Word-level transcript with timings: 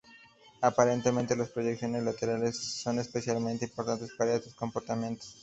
Aparentemente 0.61 1.35
las 1.35 1.49
proyecciones 1.49 2.01
laterales 2.01 2.57
son 2.57 2.97
especialmente 2.97 3.65
importantes 3.65 4.09
para 4.17 4.33
estos 4.33 4.55
comportamientos. 4.55 5.35